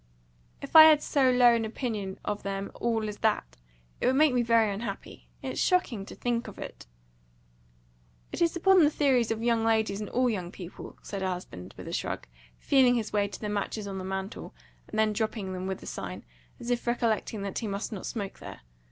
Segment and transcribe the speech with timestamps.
[0.63, 3.55] "If I had so low an opinion of them all as that,
[3.99, 5.27] it would make me very unhappy.
[5.43, 6.87] It's shocking to think of it."
[8.31, 11.87] "It is upon the theory of ladies and all young people," said her husband, with
[11.87, 12.25] a shrug,
[12.57, 14.55] feeling his way to the matches on the mantel,
[14.87, 16.25] and then dropping them with a sign,
[16.59, 18.61] as if recollecting that he must not smoke there.